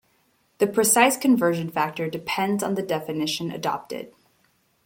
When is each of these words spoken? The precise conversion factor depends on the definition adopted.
The 0.57 0.65
precise 0.65 1.15
conversion 1.15 1.69
factor 1.69 2.09
depends 2.09 2.63
on 2.63 2.73
the 2.73 2.81
definition 2.81 3.51
adopted. 3.51 4.11